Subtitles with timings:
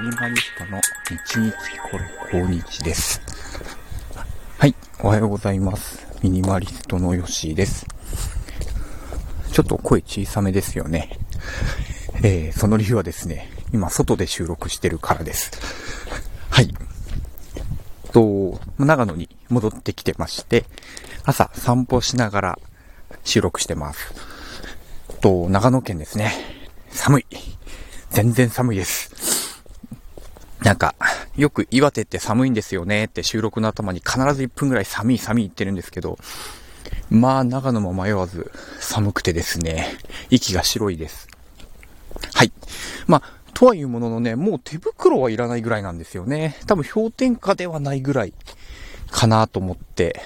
[0.00, 1.98] ミニマリストの日日こ
[2.32, 3.20] れ今日です。
[4.56, 6.06] はい、おはようございます。
[6.22, 7.86] ミニマリストのヨッシーです。
[9.52, 11.18] ちょっと声小さめですよね。
[12.22, 15.50] えー、その理由はですね、今外で収録してるからです。
[16.48, 16.74] はい。
[18.12, 20.64] と、長野に戻ってきてまして、
[21.24, 22.58] 朝散歩しながら
[23.22, 24.14] 収録してます。
[25.20, 26.32] と、長野県ですね。
[26.90, 27.26] 寒い。
[28.08, 29.19] 全然寒いです。
[30.62, 30.94] なんか、
[31.36, 36.18] よく岩手って寒いんですよねって収録の頭に必ず1分ぐらい寒い寒い言ってるんですけど、
[37.08, 39.88] まあ長野も迷わず寒くてですね、
[40.28, 41.28] 息が白いです。
[42.34, 42.52] はい。
[43.06, 46.56] まあ、とはいうもののね、もう手袋はいらないぐらいなんですよね。
[46.66, 48.34] 多分氷点下ではないぐらい
[49.10, 50.20] かなと思って、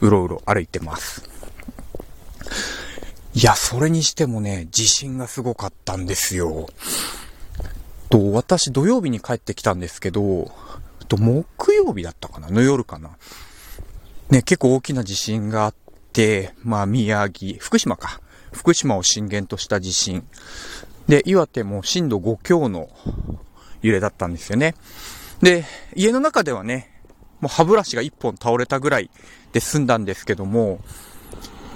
[0.00, 1.28] うろうろ歩いてます。
[3.34, 6.68] いや、それにしてもね、地震がすごかったんですよ。
[8.12, 10.52] と、私土曜日に帰ってきたんですけど、
[11.08, 12.50] と、木曜日だったかな？
[12.50, 13.16] の夜かな？
[14.28, 15.74] ね、結構大きな地震があっ
[16.12, 18.20] て、まあ、宮城、福島か。
[18.52, 20.26] 福島を震源とした地震。
[21.08, 22.90] で、岩手も震度5強の
[23.80, 24.74] 揺れだったんですよね。
[25.40, 25.64] で、
[25.96, 27.00] 家の中ではね、
[27.40, 29.08] もう歯ブラシが1本倒れたぐらい
[29.54, 30.80] で済んだんですけども、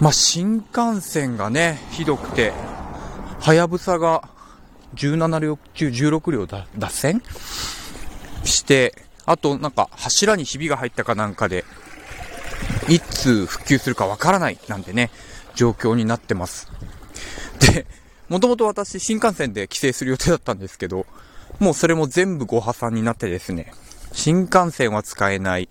[0.00, 2.54] まあ、新幹線がね、ひどくて、
[3.38, 4.30] はやぶさが
[4.94, 7.22] 17両中16両脱線
[8.44, 11.64] して、あとなんか柱にひびが入ったかなんかで、
[12.88, 15.10] いつ復旧するかわからないなんてね、
[15.54, 16.70] 状況になってます。
[17.60, 17.86] で、
[18.28, 21.06] もともと私新幹線で帰省する予定だったんですけど、
[21.58, 23.72] もうそれも全部ご破産になってですね、
[24.12, 25.68] 新幹線は使えない。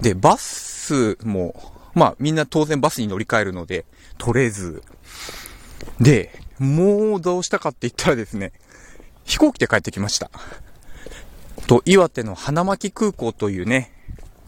[0.00, 3.84] で、バスもまあみんな当然バスに乗り換えるので、
[4.18, 4.82] 取れず。
[6.00, 8.52] で、もうどうしたかって言ったらですね、
[9.24, 10.30] 飛行機で帰ってきました。
[11.66, 13.92] と、岩手の花巻空港というね、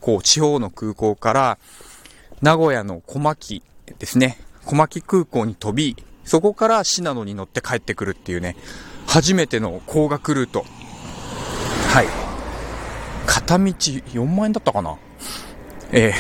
[0.00, 1.58] こう地方の空港から、
[2.40, 3.62] 名古屋の小牧
[3.98, 8.56] ですね、小牧空港に飛び、そこから信濃に乗って帰ってくるっていうね、
[9.06, 10.64] 初めての高額ルート。
[11.88, 12.06] はい。
[13.26, 14.96] 片道4万円だったかな？
[15.90, 16.12] え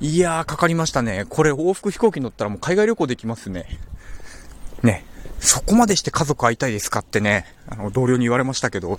[0.00, 1.26] ー、いやー、かかりましたね。
[1.28, 3.66] これ往復飛行機乗ったらもう海外旅行できますね。
[4.82, 5.04] ね。
[5.40, 8.98] そこまでして家族会いたいですかってね、あの、同僚に言われましたけど、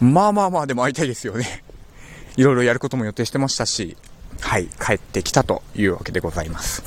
[0.00, 1.64] まあまあまあでも会いたいですよね。
[2.36, 3.96] いろいろやることも予定してましたし、
[4.40, 6.82] はい、帰ってきたというわけでございます。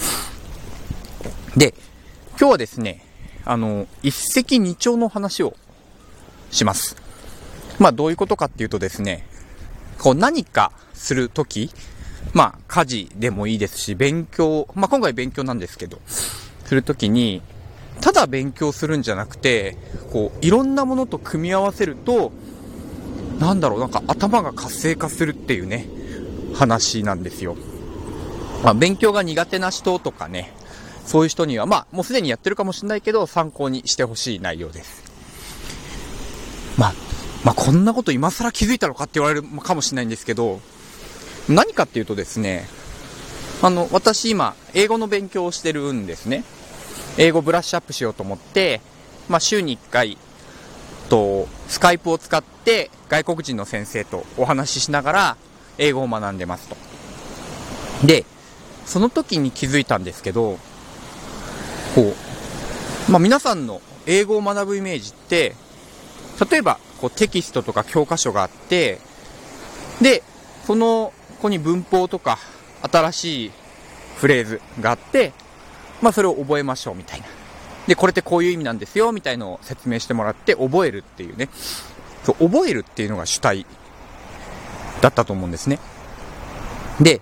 [1.58, 1.74] で、
[2.40, 3.06] 今日はですね、
[3.44, 5.56] あの、一石二鳥の話を
[6.52, 6.96] します。
[7.80, 9.26] まあどういうことかっていうとですね、
[9.98, 11.72] こう何かするとき、
[12.34, 17.42] まあ、家事でもいいですし、勉強、まあ今回勉強なんですけど、するときに、
[18.00, 19.78] ただ勉強するんじゃなくて、
[20.12, 22.32] こう、いろんなものと組み合わせると、
[23.40, 25.88] なんだろう、なんか頭が活性化するっていうね、
[26.54, 27.56] 話なんですよ。
[28.64, 30.54] まあ、勉強が苦手な人とかね、
[31.06, 35.04] そういう人には、まあ、もうすでにやってるかもしれないけど、参考にしてほしい内容です。
[36.78, 36.94] まあ、
[37.44, 40.60] まあ、こんなこと今更気づいたのかって言われるかもしれないんですけど、
[41.50, 42.68] 何かっていうとですね、
[43.64, 46.44] あの、私今、英語の勉強をしてるんですね。
[47.18, 48.82] 英語ブラッシュアップしようと思って、
[49.30, 50.18] まあ、週に1回、
[51.12, 55.38] と、スカイプを使って外国人の先生とお話ししながら
[55.78, 56.78] 英語を学んでますと。
[58.08, 58.24] で、
[58.86, 60.58] その時に気づいたんですけど、
[61.96, 62.16] こ
[63.10, 65.56] う、まあ、皆さんの英語を学ぶイメージって、
[66.50, 69.00] 例えば、こうテキストとか教科書があって、
[70.02, 70.24] で、
[70.66, 72.40] そのここに文法とか
[72.90, 73.52] 新しい
[74.16, 75.34] フレーズがあって、
[76.02, 77.28] まあそれを覚えましょうみたいな。
[77.88, 81.50] で、これってこういう意味なんですよみたいのを説明してもらって覚えるっていうね。
[82.24, 83.66] そう、覚えるっていうのが主体
[85.02, 85.80] だったと思うんですね。
[87.00, 87.22] で、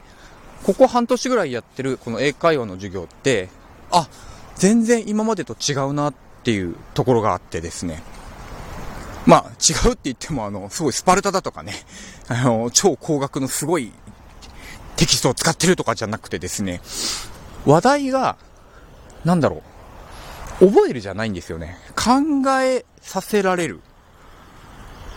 [0.64, 3.50] ここ半年ぐらいやってるこの英会話の授業って、
[3.92, 4.08] あ、
[4.56, 6.14] 全然今までと違うなっ
[6.44, 8.04] ていうところがあってですね。
[9.26, 11.74] まあ、違うって言っても、あの、すごいスパルタだとかね、
[12.28, 13.92] あの、超高額のすごい
[14.96, 16.82] テキストを使ってるとかじゃなくてですね、
[17.66, 18.38] 話題が、
[19.26, 19.62] なんだろ
[20.62, 21.78] う、覚えるじゃないんですよね。
[21.96, 23.82] 考えさせられる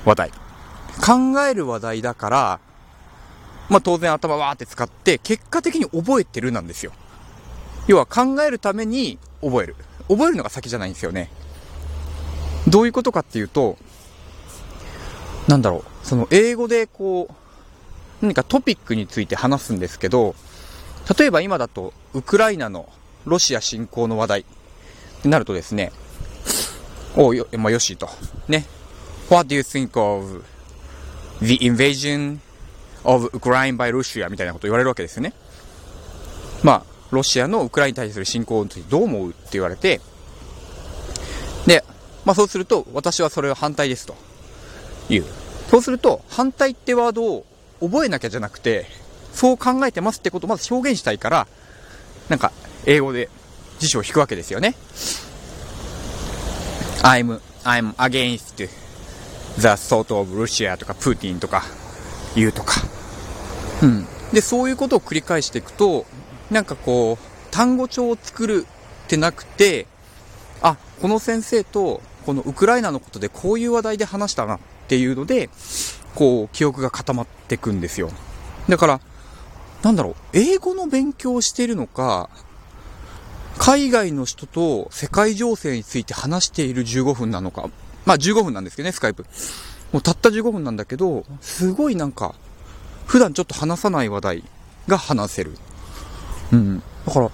[0.05, 0.31] 話題。
[1.05, 2.61] 考える話題だから、
[3.69, 6.93] まあ当然頭わーって使って、結果的に覚えてるなんですよ。
[7.87, 9.77] 要は考えるために覚える。
[10.09, 11.31] 覚えるのが先じゃないんですよね。
[12.69, 13.77] どういうことかっていうと、
[15.49, 17.35] なんだろう、その英語でこう、
[18.21, 20.35] 何かトピックについて話すんですけど、
[21.19, 22.89] 例えば今だと、ウクライナの
[23.25, 24.45] ロシア侵攻の話題
[25.25, 25.93] になるとですね、
[27.17, 28.09] およ、まあ、よしと。
[28.49, 28.67] ね。
[29.29, 30.45] What do you think of
[31.41, 32.39] the invasion
[33.05, 34.29] of Ukraine by Russia?
[34.29, 35.33] みたいなこと言われるわけですよね。
[36.63, 40.01] まあ、ロシアのウクライナに対する侵攻についてどう思うって言われて、
[41.67, 41.85] で、
[42.25, 44.15] まあそうすると、私はそれは反対ですと
[45.09, 45.25] いう。
[45.71, 47.47] そうすると、反対ってワードを
[47.81, 48.87] 覚えなきゃじゃなくて、
[49.33, 51.47] そう考えてますってことをまず表現したいから、
[52.29, 52.53] なんか、
[52.87, 53.29] 英語で
[53.79, 54.75] 辞書を引くわけですよね。
[57.03, 58.69] I'm, I'm against the
[59.59, 61.63] thought of Russia とか、プーティンとか、
[62.35, 62.75] 言うとか。
[63.83, 64.07] うん。
[64.33, 66.07] で、そういうことを繰り返していくと、
[66.51, 68.67] なんかこう、単語帳を作る
[69.05, 69.87] ってなくて、
[70.63, 75.51] あ、この先生と、このウクライナのことでこういう話題で話したなっていうので、
[76.15, 78.11] こう、記憶が固まっていくんですよ。
[78.69, 79.01] だから、
[79.83, 82.31] なんだろう、英語の勉強をしているのか、
[83.65, 87.71] 海外の人と世界情勢について話している15分なのか。
[88.05, 89.25] まあ15分なんですけどね、スカイプ。
[89.93, 92.35] もうたった15分なんだけど、すごいなんか、
[93.07, 94.45] 普段ちょっと話さない話題
[94.89, 95.57] が話せる。
[96.51, 96.83] うん。
[97.07, 97.31] だから、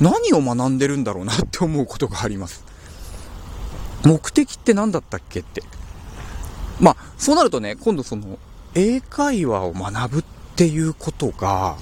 [0.00, 2.64] 何を学んでるんだろうなって思うことがあります。
[4.04, 5.62] 目的って何だったっけって。
[6.80, 8.40] まあ、そうなるとね、今度その、
[8.74, 10.24] 英会話を学ぶっ
[10.56, 11.76] ていうことが、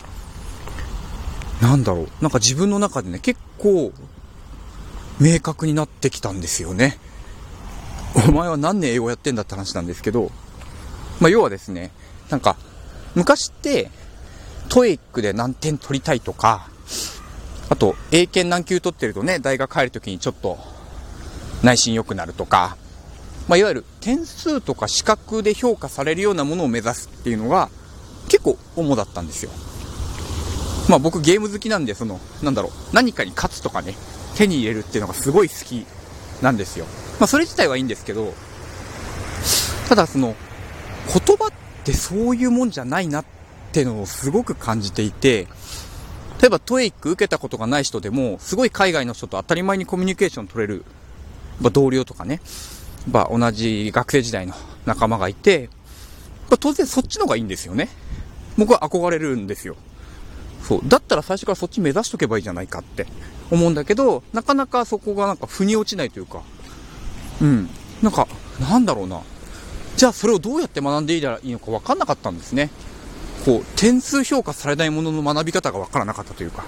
[1.63, 3.93] なんだろう、なんか自分の中でね、結構、
[5.21, 6.99] 明確になってきたんですよね。
[8.29, 10.31] お前は何年英語やってんだって話なんですけど、
[11.21, 11.91] まあ、要はですね、
[12.31, 12.57] なんか、
[13.15, 13.91] 昔って、
[14.69, 16.69] トエイックで何点取りたいとか、
[17.69, 20.59] あと、英検何級取ってるとね、大学入るときにちょっと、
[21.63, 22.77] 内心良くなるとか、
[23.49, 27.71] まあ、いわゆる点数とか資格で評価されるようなものを目指すっていうのが、
[28.29, 29.51] 結構主だったんですよ。
[30.89, 33.95] まあ僕ゲーム好きなんで、その、なんだろう、何かに勝つとかね、
[34.37, 35.87] 手に入れるっていうのがすごい好き
[36.43, 36.87] なんですよ。
[37.19, 38.35] まあそれ自体はいいんですけど、
[39.89, 40.35] ただその、
[41.13, 41.51] 言葉っ
[41.85, 43.25] てそういうもんじゃないなっ
[43.73, 45.47] ていうのをすごく感じていて、
[46.41, 50.85] 例えばトエイック受けたことがない人でも、すごい海外の人と当たり前にコミュニケーション取れる、
[51.61, 52.41] まあ、同僚とかね、
[53.11, 54.55] まあ、同じ学生時代の
[54.87, 55.69] 仲間がいて、
[56.49, 57.89] まあ、当然そっちの方がいいんですよね。
[58.57, 59.77] 僕は憧れるんですよ。
[60.63, 60.81] そう。
[60.85, 63.07] だったら最初からそっち目指しとけばいいじゃないかって
[63.51, 66.43] 思うんだけど、なかなかそこがなんか腑に落ちないというか、
[67.41, 67.69] うん。
[68.03, 68.27] なんか、
[68.61, 69.21] なんだろうな。
[69.97, 72.71] じゃあそれをどうやって学んでいいいいのか分かんなかったんですね。
[73.45, 76.65] こう、点数評価されないものの学び方が分からなかったというか。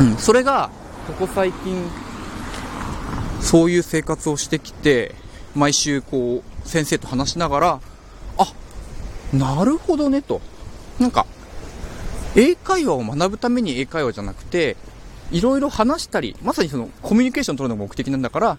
[0.00, 0.16] うん。
[0.16, 0.70] それが、
[1.06, 1.88] ここ最近、
[3.40, 5.14] そういう生活をしてきて、
[5.54, 7.80] 毎週こう、先生と話しながら、
[8.38, 8.52] あ、
[9.32, 10.40] なるほどねと。
[10.98, 11.26] なんか、
[12.36, 14.76] 英会話を学ぶために英会話じゃなくて、
[15.32, 18.58] いろいろ話したり、まさにそのコミュニケーションを取るのが目的なんだから、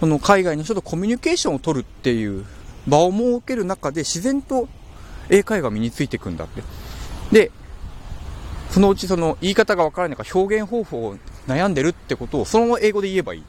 [0.00, 2.44] この海外の人とコミュニケーションを取るっていう
[2.88, 4.68] 場を設ける中で自然と
[5.28, 6.62] 英会話が身についていくんだって。
[7.30, 7.50] で、
[8.70, 11.16] そのうちその言い方がわからないか表現方法を
[11.46, 13.44] 悩んでるってことをそのまま英語で言えばいい。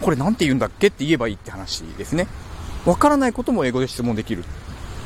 [0.00, 2.28] これなんて言うんだっけって言えばいいって話ですね。
[2.84, 4.44] わからないことも英語で質問できる。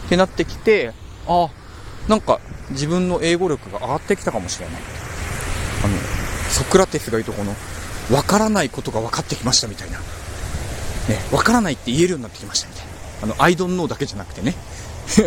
[0.07, 0.93] ってなってきて、
[1.27, 1.49] あ、
[2.09, 4.77] なんか自分の英語力が上がってきたかもしれない。
[5.85, 5.97] あの、
[6.51, 7.55] ソクラテスが言うとこの、
[8.15, 9.99] わからないことが分かってきましたみたいな。
[9.99, 10.05] ね、
[11.33, 12.93] わからないって言えるようになってきましたみたいな。
[13.23, 14.55] あの、I don't know だけじゃなくてね。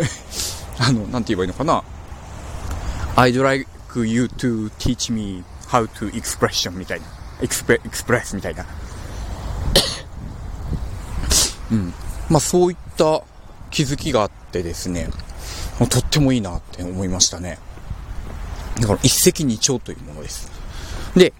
[0.78, 1.82] あの、なんて言えばいいのかな。
[3.16, 7.06] I'd like you to teach me how to expression みたいな。
[7.40, 8.66] エクスプレ、エクスみたいな。
[11.70, 11.94] うん。
[12.28, 13.22] まあそういった
[13.70, 15.08] 気づきがあってですね。
[15.78, 17.58] とってもいいなって思いましたね。
[18.80, 20.50] だから一石二鳥というものです。
[21.16, 21.32] で、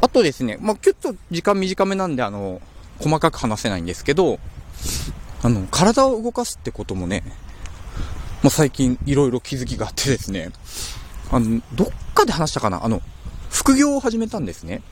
[0.00, 2.60] あとですね、まあ、ちょっと時間短めなんで、あの、
[2.98, 4.38] 細かく話せないんですけど、
[5.42, 7.22] あの、体を動かすってこともね、
[8.42, 10.50] まあ、最近いろいろ気づきがあってですね、
[11.30, 13.02] あの、どっかで話したかなあの、
[13.50, 14.82] 副業を始めたんですね。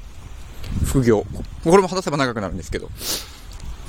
[0.84, 1.24] 副業。
[1.64, 2.90] これも話せば長くなるんですけど。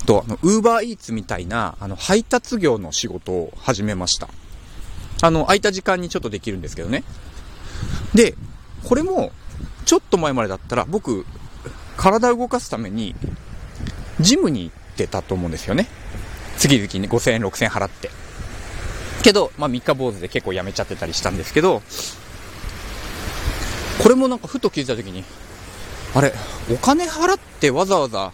[0.06, 4.28] と、あの、ウーバーイーツみたいな、あの、配達業の仕事を始めました。
[5.20, 7.04] あの、空いた時間にちょっとできるんですけどね。
[8.14, 8.34] で、
[8.84, 9.32] これも、
[9.84, 11.26] ちょっと前までだったら、僕、
[11.96, 13.14] 体を動かすために、
[14.20, 15.88] ジムに行ってたと思うんですよね。
[16.56, 18.10] 月々に5000円、6000円払って。
[19.22, 21.82] けど、まあ3日坊主で結構やめちゃってたりしたんですけど、
[24.02, 25.24] これもなんかふと気づいた時に、
[26.14, 26.32] あれ、
[26.72, 28.32] お金払ってわざわざ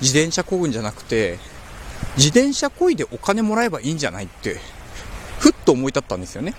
[0.00, 1.38] 自転車こぐんじゃなくて、
[2.16, 4.60] 自転車こいでお金もらえばいいんじゃないって
[5.38, 6.54] ふっと思い立ったんですよね。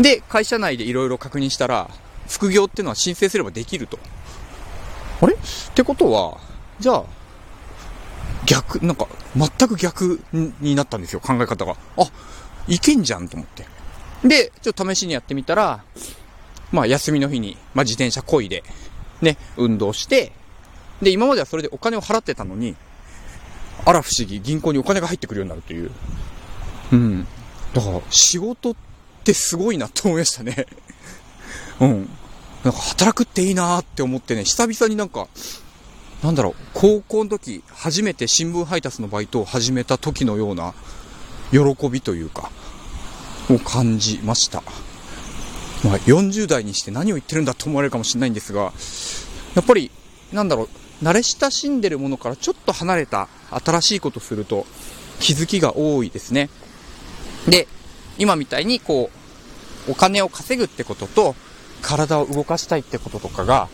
[0.00, 1.90] で、会社内でいろいろ確認したら、
[2.28, 3.98] 副業っていうのは申請すればできると。
[5.20, 5.34] あれ？
[5.34, 5.36] っ
[5.74, 6.38] てことは、
[6.80, 7.04] じゃあ、
[8.46, 10.20] 逆、なんか、全く逆
[10.60, 11.76] になったんですよ、考え方が。
[11.96, 12.10] あ、
[12.66, 13.66] いけんじゃんと思って。
[14.26, 15.84] で、ちょっと試しにやってみたら、
[16.70, 18.64] まあ、休みの日に、まあ、自転車こいで、
[19.20, 20.32] ね、運動して、
[21.02, 22.74] で、今まではそれでお金を払ってたのに、
[23.84, 25.90] あら不思議、銀行にお金が入ってくるようになるという。
[26.92, 27.26] うん。
[27.74, 28.74] だから、仕事っ
[29.24, 30.66] てすごいなって思いましたね。
[31.80, 32.08] うん。
[32.64, 35.28] なんか働くっていいなーって思ってね、久々になんか、
[36.22, 40.74] なんだろう、高校の時、初めて新聞配達のバイトを始めた時のような、
[41.50, 42.50] 喜びというか、
[43.50, 44.62] を感じました。
[45.82, 48.72] まあ、40代にして何を言ってるんだと思われるかもしれないんですが、
[49.54, 49.90] やっぱり、
[50.32, 54.66] なんだろう、慣れ親しんでるものからちょっと離れた新しいことすると
[55.18, 56.48] 気づきが多いですね。
[57.48, 57.66] で、
[58.18, 59.10] 今みたいにこ
[59.88, 61.34] う、お金を稼ぐってことと、
[61.80, 63.68] 体を動かしたいってこととかが、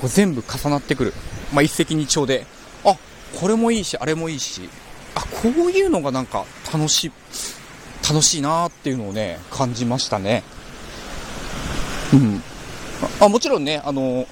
[0.00, 1.14] こう全部重なってくる。
[1.52, 2.46] まあ、一石二鳥で、
[2.84, 2.96] あ、
[3.38, 4.68] これもいいし、あれもいいし、
[5.14, 7.12] あ、こういうのがなんか楽しい、
[8.08, 10.42] 楽しいなーっていうのをね、感じましたね。
[12.14, 12.42] うん。
[13.20, 14.26] あ、もちろんね、あの、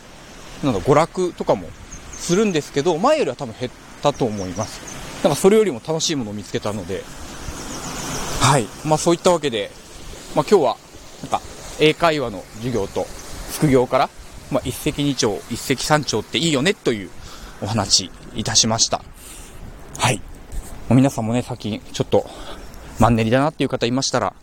[0.62, 1.68] なんだ、娯楽とかも
[2.12, 4.80] するんですけど、前よりは多分減ったと思います。
[5.22, 7.04] なんかそれよりも楽しいものを見つけたので、
[8.40, 8.66] はい。
[8.84, 9.70] まあそういったわけで、
[10.34, 10.76] まあ今日は、
[11.22, 11.40] なんか、
[11.80, 13.06] 英会話の授業と
[13.52, 14.10] 副業から、
[14.50, 17.10] まあ一石二鳥、一石三鳥っていいよねという
[17.62, 19.02] お話いたしました。
[19.98, 20.16] はい。
[20.16, 20.22] も
[20.90, 22.28] う皆さんもね、最近ちょっと
[22.98, 24.34] マンネリだなっていう方いましたら、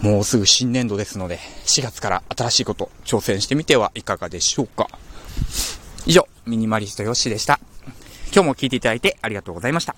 [0.00, 4.88] もうすぐ新年度ですので、4月から新しいこと挑戦してみてはいかがでしょうか。
[6.06, 7.60] 以上、ミニマリストヨッシーでした。
[8.34, 9.94] 今日も聞いていただいてありがとうございました。